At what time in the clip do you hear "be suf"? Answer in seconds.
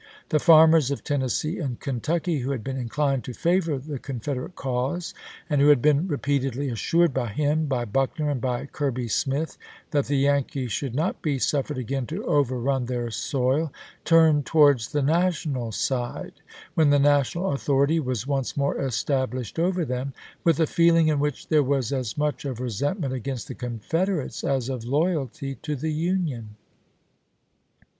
11.21-11.67